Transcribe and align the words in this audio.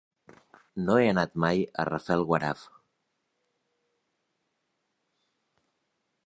No 0.85 0.93
he 1.01 1.09
anat 1.09 1.35
mai 1.43 1.61
a 1.83 1.85
Rafelguaraf. 1.89 2.63